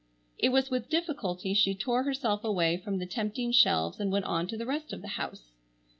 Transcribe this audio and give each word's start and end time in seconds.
It 0.39 0.49
was 0.49 0.71
with 0.71 0.89
difficulty 0.89 1.53
she 1.53 1.75
tore 1.75 2.01
herself 2.01 2.43
away 2.43 2.75
from 2.77 2.97
the 2.97 3.05
tempting 3.05 3.51
shelves 3.51 3.99
and 3.99 4.11
went 4.11 4.25
on 4.25 4.47
to 4.47 4.57
the 4.57 4.65
rest 4.65 4.93
of 4.93 5.03
the 5.03 5.09
house. 5.09 5.51